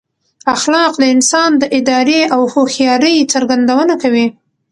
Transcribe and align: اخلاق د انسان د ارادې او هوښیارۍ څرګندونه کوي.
اخلاق 0.55 0.93
د 0.99 1.03
انسان 1.13 1.51
د 1.61 1.63
ارادې 1.77 2.21
او 2.33 2.41
هوښیارۍ 2.53 3.17
څرګندونه 3.33 3.93
کوي. 4.03 4.27